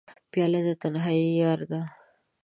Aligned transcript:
پیاله 0.31 0.59
د 0.65 0.67
تنهایۍ 0.81 1.29
یاره 1.41 1.65
ده. 1.71 1.81